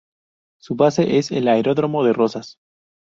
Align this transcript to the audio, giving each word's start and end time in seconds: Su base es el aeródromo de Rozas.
Su 0.59 0.73
base 0.73 1.19
es 1.19 1.29
el 1.29 1.47
aeródromo 1.47 2.03
de 2.03 2.11
Rozas. 2.13 2.57